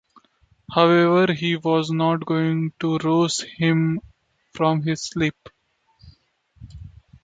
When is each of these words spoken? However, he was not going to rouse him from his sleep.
However, 0.73 1.31
he 1.31 1.57
was 1.57 1.91
not 1.91 2.25
going 2.25 2.73
to 2.79 2.97
rouse 2.97 3.41
him 3.59 4.01
from 4.51 4.81
his 4.81 5.03
sleep. 5.03 5.47